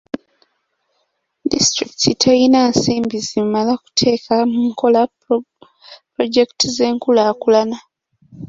[1.49, 5.01] Disitulikiti teyina nsimbi zimala kuteeka mu nkola
[6.15, 7.77] pulojekiti z'enkulaakulana.